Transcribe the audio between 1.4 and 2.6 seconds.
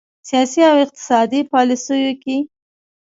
پالیسیو کې